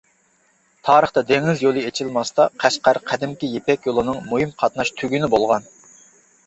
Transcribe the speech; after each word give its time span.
تارىختا 0.87 1.23
دېڭىز 1.31 1.61
يولى 1.65 1.83
ئېچىلماستا، 1.89 2.47
قەشقەر 2.65 3.01
قەدىمكى 3.11 3.51
«يىپەك 3.59 3.87
يولى» 3.93 4.09
نىڭ 4.11 4.19
مۇھىم 4.33 4.59
قاتناش 4.65 4.95
تۈگۈنى 4.99 5.33
بولغان. 5.37 5.71